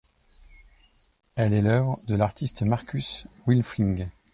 Elle 1.35 1.53
est 1.53 1.61
l'œuvre 1.61 1.99
de 2.07 2.15
l'artiste 2.15 2.63
Markus 2.63 3.27
Wilfling. 3.45 4.07